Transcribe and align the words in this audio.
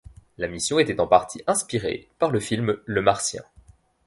La 0.39 0.47
mission 0.47 0.79
était 0.79 0.99
en 0.99 1.05
partie 1.05 1.43
inspirée 1.45 2.09
par 2.17 2.31
le 2.31 2.39
film 2.39 2.75
le 2.87 3.01
Martien. 3.03 3.43